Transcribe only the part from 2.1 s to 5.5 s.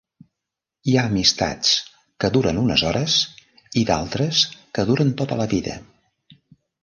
que duren unes hores i d'altres que duren tota la